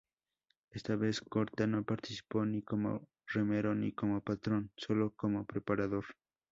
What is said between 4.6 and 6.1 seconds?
solo como preparador.